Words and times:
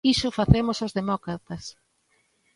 Iso 0.13 0.35
facemos 0.39 0.77
os 0.85 0.95
demócratas. 0.99 1.63